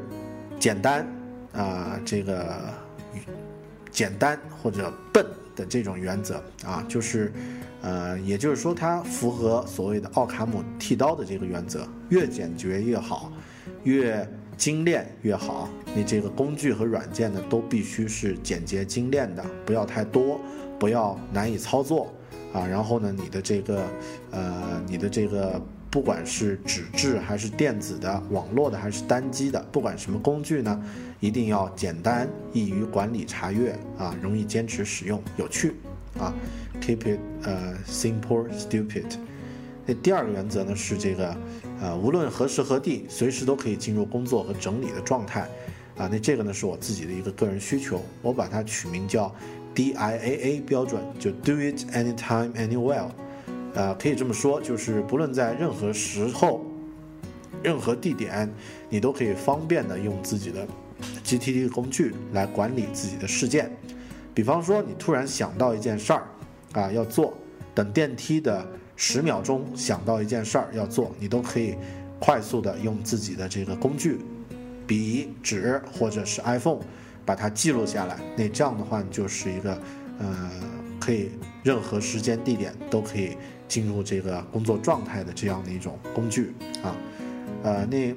[0.58, 1.06] 简单
[1.52, 2.74] 啊，这个
[3.92, 5.24] 简单或者笨
[5.54, 7.32] 的这种原则啊，就是
[7.82, 13.32] 呃，也就是说它符合所谓的奥卡姆剃刀的这个原则，越简洁越好，
[13.84, 14.28] 越。
[14.58, 20.40] 精炼越好，你这个工具和软件呢，都必须是简洁精炼的，不要太多，
[20.80, 22.12] 不要难以操作
[22.52, 22.66] 啊。
[22.66, 23.86] 然后呢，你的这个，
[24.32, 30.82] 呃，你的这个不管是纸质还是电子的、网络的还是单机的，不管什么工具呢，
[31.20, 35.76] 一定要简单、易于管理查阅啊，容易坚持使用、有趣
[36.18, 36.34] 啊
[36.80, 39.06] ，keep it 呃 simple stupid。
[39.86, 41.36] 那第二个原则呢是这个，
[41.80, 45.48] 呃，无论何时何地，随时都可以进入工作和整理的状态
[45.96, 46.08] 啊。
[46.10, 49.34] 那这个呢是我自己的一个个人需求，我把它取名叫
[49.74, 53.06] DIAA 标准，就 Do it anytime anywhere。
[53.74, 56.66] 呃，可以这么说，就是不论在任何时候、
[57.62, 58.52] 任何地点，
[58.90, 60.66] 你都可以方便的用自己的
[61.24, 63.70] GTD 工具来管理自己的事件。
[64.38, 66.22] 比方说，你突然想到一件事儿，
[66.70, 67.34] 啊，要做，
[67.74, 71.74] 等电梯的十秒钟想到一件事儿要做，你都可以
[72.20, 74.20] 快速的用自己的这个工具，
[74.86, 76.78] 笔、纸或者是 iPhone，
[77.26, 78.16] 把它记录下来。
[78.36, 79.76] 那这样的话，就是一个，
[80.20, 80.50] 呃，
[81.00, 81.32] 可以
[81.64, 83.36] 任何时间地点都可以。
[83.66, 86.96] 进入这个工作状态的这样的一种工具啊，
[87.64, 88.14] 呃，那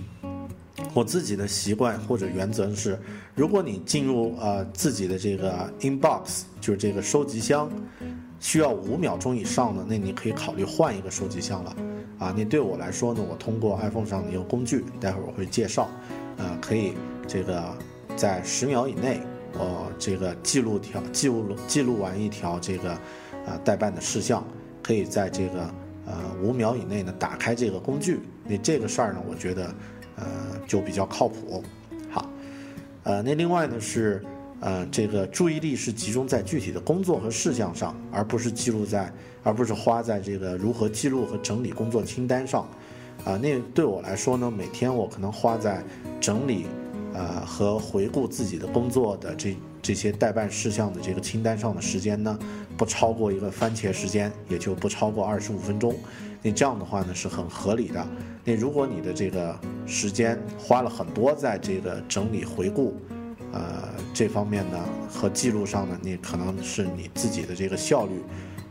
[0.92, 2.98] 我自己的习惯或者原则是，
[3.36, 7.70] 如果你进入呃自己的这个 inbox，就是这个收集箱，
[8.40, 11.76] 需要五秒钟以上的，那你可以考虑换一个收集箱了
[12.18, 12.34] 啊。
[12.36, 15.88] 那对我来说呢，我通过 iPhone 上的一个工具，待会儿我会介绍，
[16.38, 16.94] 呃，可以
[17.28, 17.62] 这个
[18.16, 19.20] 在十秒以内，
[19.52, 22.98] 我这个记录条记录记录完一条这个。
[23.46, 24.44] 啊，代办的事项
[24.82, 25.70] 可以在这个
[26.04, 29.72] 呃五秒以内呢打开这个工具，那这个事儿呢，我觉得
[30.16, 30.26] 呃
[30.66, 31.62] 就比较靠谱。
[33.06, 34.20] 呃，那另外呢是
[34.58, 39.12] 呃这个注意力是集中在具体的工作和事项上，而不是记录在，
[39.44, 42.68] 而不是花在这个如何记录和整理工作清单上。
[43.24, 45.84] 啊，那对我来说呢，每天我可能花在
[46.20, 46.66] 整理
[47.14, 52.36] 呃和回顾自己的工作的这这些代办事项的这个清单上的时间呢。
[52.76, 55.94] 不超过一个番茄时间，也就不超过二十五分钟。
[56.42, 58.06] 那这样的话呢是很合理的。
[58.46, 62.94] 那如果你的这个时间花了很多在这个整理回顾，
[63.52, 64.78] 呃这方面呢
[65.10, 68.22] 和记录上呢，你可能是你自己的这个效率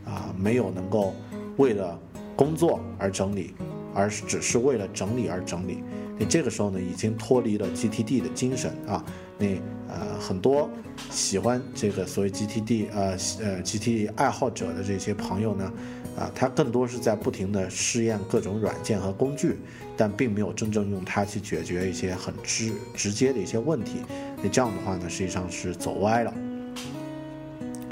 [0.06, 1.14] 啊没有能够
[1.58, 2.00] 为了
[2.34, 3.54] 工作而整理，
[3.94, 5.84] 而是只是为了整理而整理。
[6.18, 9.04] 那这个时候呢已经脱离了 GTD 的精神啊。
[9.38, 9.46] 那
[9.88, 10.70] 呃很多。
[11.10, 13.10] 喜欢这个所谓 GTD 呃
[13.42, 15.70] 呃 GTD 爱好者的这些朋友呢，
[16.16, 19.58] 啊，它更多是在不停的试验各种软件和工具，
[19.96, 24.00] 但并没有真正用它去解决一些很直直接的一些问题。
[24.42, 26.32] 那这样的话呢，实际上是走歪了。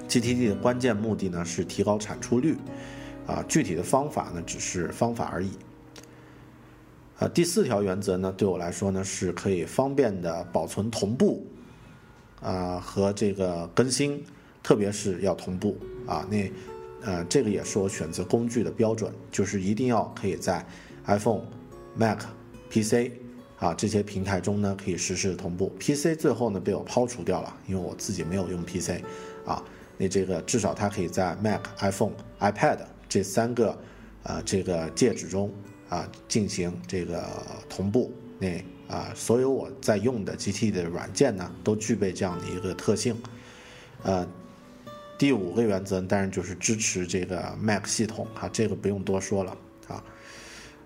[0.09, 2.57] GTD 的关键目的呢是提高产出率，
[3.27, 5.51] 啊，具体的方法呢只是方法而已。
[7.19, 11.47] 啊，第四条原则呢，对我来说呢是可以方便的保存同步。
[12.41, 14.23] 啊，和这个更新，
[14.63, 16.27] 特别是要同步啊。
[16.31, 16.53] 那，
[17.05, 20.65] 呃，这个也是我选择工具的标准，就是一定要可以在
[21.07, 21.43] iPhone、
[21.95, 22.21] Mac、
[22.71, 23.11] PC
[23.59, 25.71] 啊这些平台中呢可以实时同步。
[25.79, 29.03] PC 最后呢被我抛除掉了，因为我自己没有用 PC
[29.45, 29.63] 啊。
[29.97, 33.79] 那这个至少它可以在 Mac、iPhone、iPad 这三个
[34.25, 35.53] 呃这个介质中
[35.89, 37.25] 啊进行这个
[37.69, 38.13] 同步。
[38.39, 38.49] 那
[38.89, 43.17] 啊，所有我在用的 GT 的软件呢，都具备这样的一个特性。
[44.03, 44.27] 呃，
[45.25, 49.57] 第五个原则当然就是支持这个 Mac 系统啊，这个不用多说了
[49.89, 50.05] 啊。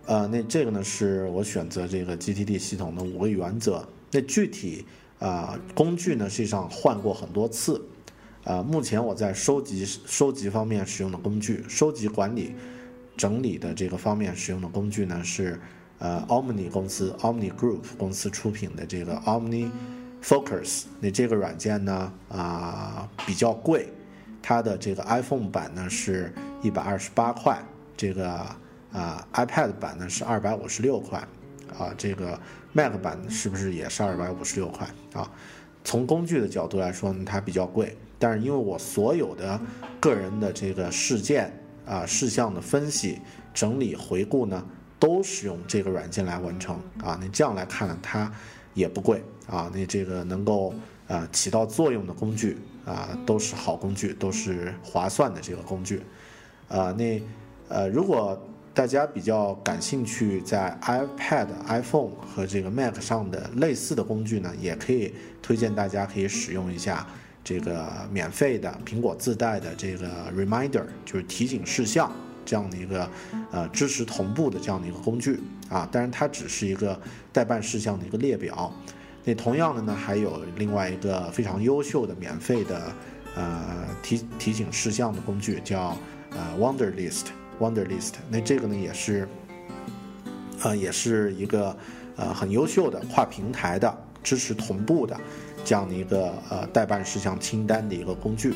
[0.07, 3.85] 呃，那这个呢是我选择这个 GTD 系统的五个原则。
[4.13, 4.87] 那具体
[5.19, 7.85] 啊工具呢，实际上换过很多次。
[8.45, 12.55] 啊，目前我在收集收集方面使用的工具，收集管理
[13.17, 15.59] 整理的这个方面使用的工具呢是。
[15.99, 19.69] 呃，Omni 公司 Omni Group 公司出品的这个 Omni
[20.23, 23.89] Focus，那这个软件呢啊比较贵，
[24.43, 27.61] 它的这个 iPhone 版呢是一百二十八块，
[27.97, 28.31] 这个
[28.93, 31.19] 啊 iPad 版呢是二百五十六块，
[31.79, 32.39] 啊这个
[32.73, 35.31] Mac 版是不是也是二百五十六块啊？
[35.85, 39.61] 从工具的角度来说呢，它比较贵，但是因为我所有的
[40.01, 41.53] 个人的这个事件
[41.87, 43.21] 啊事项的分析、
[43.53, 44.65] 整理、回顾呢。
[45.01, 46.75] 都使用这个软件来完成
[47.05, 48.29] 啊，那这样来看呢，它
[48.75, 50.75] 也不贵啊，那这个能够
[51.07, 52.59] 啊起到作用的工具
[52.89, 56.01] 啊，都是好工具，都是划算的这个工具，
[56.69, 57.23] 啊，那
[57.69, 65.13] 呃，如果大家比较感兴趣，在 iPad、iPhone 和这个 Mac 上的类似的工具呢，也可以
[65.43, 67.07] 推荐大家可以使用一下
[67.45, 72.11] 这个免费的苹果自带的这个 Reminder，就是提醒事项。
[72.45, 73.11] 这样的一个
[73.51, 76.99] 呃支持同步的这样的一个工具啊，当然它只是一个
[77.31, 78.73] 代办事项的一个列表。
[79.29, 82.91] 那同样的呢，还有另外一个非常优秀的免费的
[83.35, 85.95] 呃提提醒事项的工具，叫
[86.31, 87.27] 呃 Wonderlist
[87.61, 88.13] Wonderlist。
[88.31, 89.29] 那这个呢也是，
[90.63, 91.77] 呃，也是一个
[92.17, 95.15] 呃很优秀的跨平台的支持同步的
[95.63, 98.55] 这样的一个呃代办事项清单的一个工具。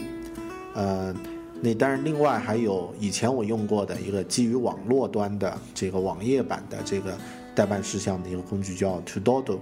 [0.72, 1.14] 呃，
[1.60, 7.14] 那当然另外还有以前我用过的一个基于网络端的这个网页版的这个
[7.54, 9.58] 代办事项的一个工具叫 Todo，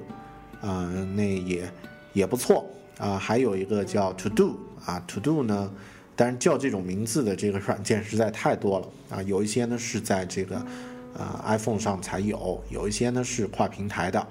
[0.61, 1.73] 啊，那也
[2.13, 3.19] 也不错啊。
[3.19, 5.71] 还有一个叫 To Do 啊，To Do 呢。
[6.17, 10.63] 但是叫这种名字的这个软件实在太多了啊，有一些呢是在这个
[11.17, 14.29] 呃 iPhone 上才有，有一些呢是跨平台的，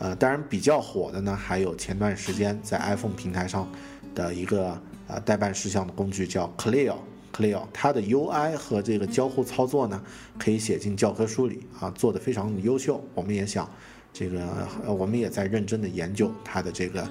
[0.00, 3.66] 呃，当然比较火的呢还有前段时间在 iPhone 平台上
[4.14, 10.02] 的一个呃代办事项的工具叫 Clear，Clear，它的 UI 和这个交互操作呢
[10.38, 13.02] 可以写进教科书里啊，做的非常的优秀。
[13.14, 13.66] 我们也想
[14.14, 17.02] 这个，我们也在认真的研究它的这个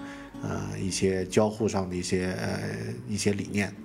[0.41, 2.33] 呃一些交互上的一些
[3.09, 3.75] 一些理念。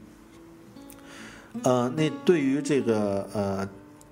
[1.65, 3.69] 呃，那对于这个呃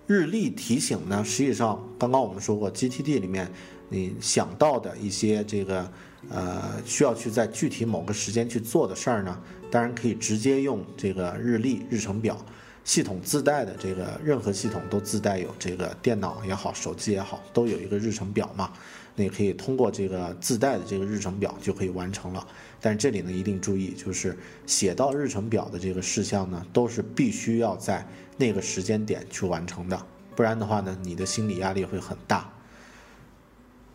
[0.09, 3.49] 日历提醒呢，实际上刚刚我们说过，GTD 里面
[3.89, 5.89] 你想到的一些这个
[6.29, 9.41] 呃需要去在具体某个时间去做的事儿呢，
[9.71, 12.37] 当然可以直接用这个日历日程表
[12.83, 18.73] 系统自带的这个任何系统都自带有这个电脑也好，手机也好，都有一个日程表嘛。
[19.17, 22.47] 那可以通过这个自带的这个日程表就可以完成了，
[22.81, 24.37] 但是这里呢一定注意，就是
[24.67, 28.07] 写到日程表的这个事项呢，都是必须要在
[28.37, 30.01] 那个时间点去完成的，
[30.37, 32.53] 不然的话呢，你的心理压力会很大。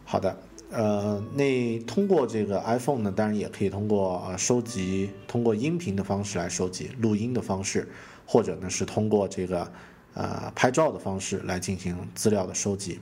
[0.03, 0.35] 好的，
[0.71, 7.87] 呃，那通过这个 iPhone 呢，当然也可以通过呃收集，通过音频的方式来收集，录音的方式，
[8.25, 9.71] 或者呢是通过这个
[10.13, 12.99] 呃拍照的方式来进行资料的收集，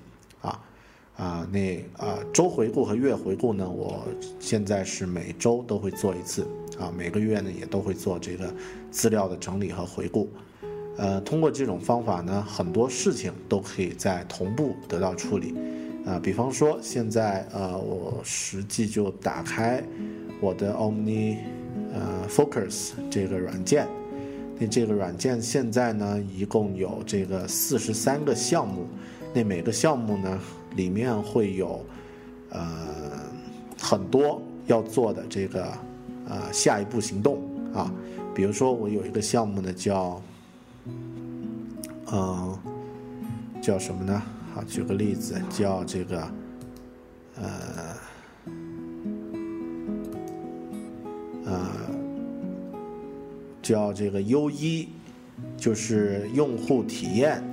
[1.19, 3.69] 啊，那啊，周回顾和月回顾呢？
[3.69, 4.07] 我
[4.39, 6.47] 现在是每周都会做一次，
[6.79, 8.49] 啊，每个月呢也都会做这个
[8.89, 10.29] 资料的整理和回顾。
[10.95, 15.53] 呃，通过这种方法呢，很多事情都可以在同步得到处理。
[16.05, 19.83] 啊，比方说现在呃，我实际就打开
[20.39, 21.39] 我的 Omni
[21.93, 23.85] 呃 Focus 这个软件，
[24.57, 28.87] 那这个软件现在呢一共有这个四十三个项目，
[29.33, 30.39] 那每个项目呢。
[30.75, 31.85] 里面会有，
[32.49, 32.61] 呃，
[33.79, 35.71] 很多要做的这个，
[36.27, 37.41] 呃，下一步行动
[37.73, 37.91] 啊，
[38.33, 40.21] 比如说我有一个项目呢，叫，
[42.11, 42.57] 嗯，
[43.61, 44.21] 叫什么呢？
[44.53, 46.31] 好，举个例子，叫这个，
[47.35, 47.51] 呃，
[51.45, 51.69] 呃，
[53.61, 54.89] 叫这个 U 一，
[55.55, 57.43] 就是用户体验，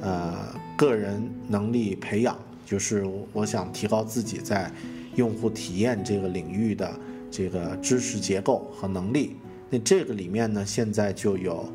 [0.00, 0.54] 呃，
[0.86, 2.38] 个人能力培养。
[2.64, 3.04] 就是
[3.34, 4.70] 我想提高自己在
[5.16, 6.90] 用户体验这个领域的
[7.30, 9.36] 这个知识结构和能力。
[9.68, 11.70] 那这个里面呢，现在就有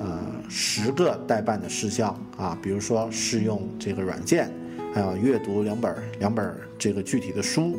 [0.00, 4.50] 呃十个代办的事项啊，比如说试用这个软件，
[4.92, 7.78] 还有阅读两本两本这个具体的书，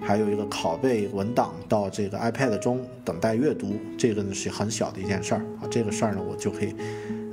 [0.00, 3.74] 还有一个拷贝文档到这个 iPad 中等待阅读。
[3.98, 6.72] 这个呢是很小的一件事儿啊，这个事儿呢我就可以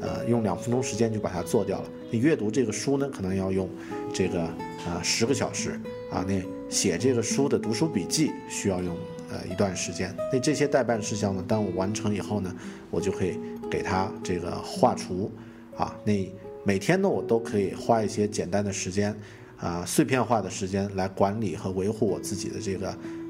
[0.02, 1.90] 呃用两分钟时间就把它做掉了。
[2.10, 3.70] 你阅读这个书呢，可能要用
[4.14, 4.50] 这个。
[4.82, 5.80] 啊，十个小时
[6.12, 6.26] 啊！
[6.28, 8.98] 那写这个书的读书笔记需要用
[9.30, 10.12] 呃一段时间。
[10.34, 12.52] 那这些代办事项呢，当我完成以后呢，
[12.90, 13.38] 我就可以
[13.70, 15.32] 给它这个划除
[15.78, 15.96] 啊。
[16.04, 16.28] 那
[16.64, 19.16] 每天呢，我都可以花一些简单的时间
[19.60, 22.88] 啊，碎片化的时间来管理和维护我自己的这个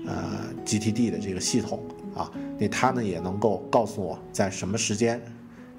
[0.08, 1.84] 呃 GTD 的这个系统
[2.16, 2.32] 啊。
[2.58, 5.22] 那它呢也能够告诉我在什么时间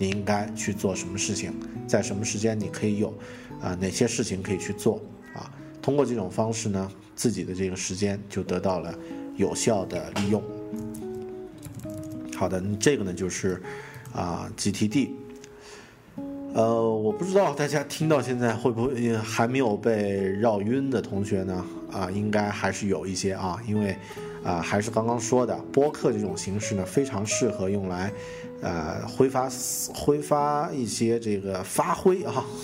[0.03, 1.53] 你应该去做什么事情，
[1.87, 3.15] 在什么时间你可以有
[3.63, 5.01] 啊哪些事情可以去做
[5.33, 5.49] 啊。
[5.81, 8.93] 通过这种方式呢，自己的这个时间就得到了
[9.37, 10.43] 有效的利用。
[12.37, 13.63] 好的，这个呢就是
[14.13, 15.11] 啊 GTD。
[16.55, 21.65] 呃，我不知道大家听到现在会不会还没有被绕晕的同学呢？
[21.93, 23.97] 啊，应该还是有一些啊，因为
[24.43, 28.13] 啊还是刚刚说的，播客这种形式呢，非常适合用来
[28.63, 29.51] 呃挥发
[29.93, 32.43] 挥发一些这个发挥啊。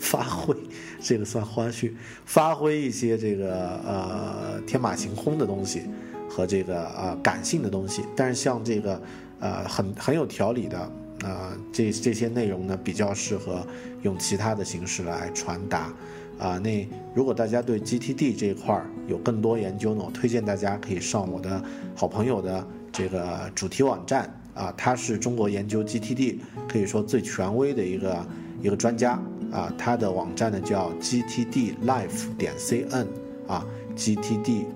[0.00, 0.54] 发挥
[1.02, 1.92] 这个算花絮，
[2.24, 5.82] 发挥一些这个呃天马行空的东西
[6.30, 9.02] 和这个呃感性的东西，但是像这个
[9.40, 10.92] 呃很很有条理的
[11.24, 13.66] 呃这这些内容呢，比较适合
[14.02, 15.92] 用其他的形式来传达
[16.38, 16.58] 啊。
[16.58, 21.60] 那如果大家对 GTD 这一块有更多研究呢，我推荐大家可以上我的
[21.96, 26.38] 好朋友的这个主题网站啊，他是中国研究 GTD
[26.68, 28.26] 可以说最权威的一个
[28.60, 29.18] 一个专家。
[29.50, 33.06] 啊，他的网站呢叫 gtdlife 点 cn
[33.46, 33.64] 啊
[33.96, 34.66] ，gtdlife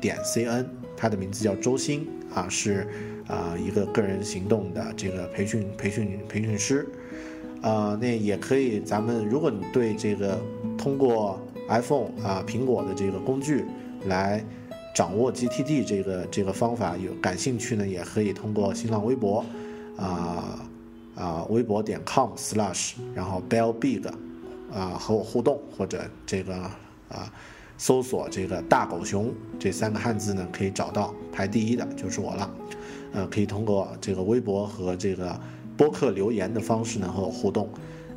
[0.00, 2.04] 点 cn，他的名字叫周星
[2.34, 2.88] 啊，是
[3.28, 6.88] 啊一个个人行动的这个培训培训培训师
[7.62, 10.40] 啊，那也可以，咱们如果你对这个
[10.76, 11.38] 通过
[11.68, 13.64] iPhone 啊苹果的这个工具
[14.06, 14.44] 来
[14.98, 19.44] 掌握 GTD 这个这个方法有感兴趣呢，也可以通过新浪微博
[19.96, 20.58] 啊
[21.14, 24.04] 啊微博点 com/slash 然后 bell big
[24.74, 26.52] 啊和我互动，或者这个
[27.08, 27.32] 啊
[27.76, 32.50] 搜索这个大狗熊这三个汉字呢，可以找到排第一的就是我了。
[33.12, 35.40] 呃，可以通过这个微博和这个。
[35.76, 37.68] 播客留言的方式呢和我互动，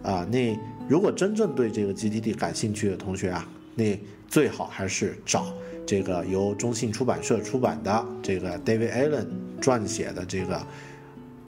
[0.01, 0.57] 啊，那
[0.89, 3.95] 如果真正对这个 GTD 感兴趣的同学啊，那
[4.27, 5.53] 最好还是找
[5.91, 9.25] 这个由中信出版社出版的这个 David Allen
[9.59, 10.65] 撰写的这个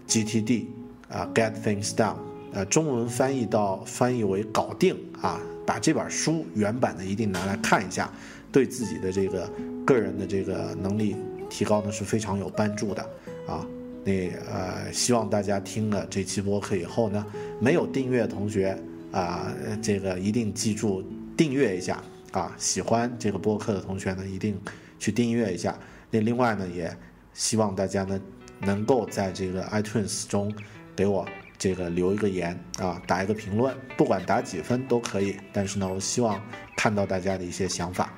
[0.06, 0.66] GTD
[1.08, 2.18] 啊 Get Things Done，
[2.52, 8.12] 呃，中文翻译到翻译为搞定啊，把这本书原版的一定拿来看一下，
[8.52, 9.50] 对自己的这个
[9.86, 11.16] 个人的这个能力
[11.50, 13.02] 提高呢是非常有帮助的
[13.48, 13.66] 啊。
[14.04, 17.26] 那呃，希望大家听了这期播客以后呢，
[17.62, 18.78] 没有订阅同学
[19.10, 21.02] 啊，这个一定记住
[21.38, 22.04] 订阅一下
[22.34, 22.54] 啊。
[22.58, 24.60] 喜欢这个播客的同学呢，一定
[25.00, 25.74] 去订阅一下。
[26.12, 26.94] 那另外呢，也
[27.34, 28.20] 希望大家呢，
[28.60, 30.54] 能够在这个 iTunes 中
[30.96, 31.26] 给我
[31.58, 35.38] 这个留一个言啊，打一个评论，不管打几分都可以。
[35.54, 36.40] 但是呢，我希望
[36.76, 38.14] 看到大家的一些想法。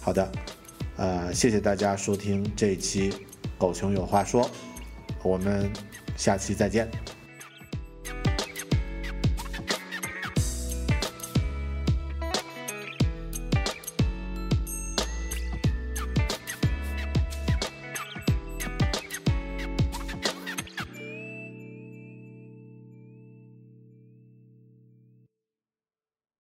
[0.00, 0.32] 好的，
[0.96, 3.10] 呃，谢谢大家收听这一期
[3.56, 4.42] 《狗熊有话说》。
[5.22, 5.70] 我们
[6.16, 6.90] 下期再见。